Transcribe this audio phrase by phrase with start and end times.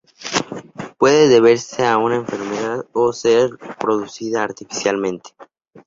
[0.97, 5.29] Puede deberse a una enfermedad, o ser producida artificialmente.